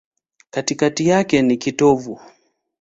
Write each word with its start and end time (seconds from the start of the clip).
Katikati 0.49 1.07
yake 1.07 1.41
ni 1.41 1.57
kitovu. 1.57 2.19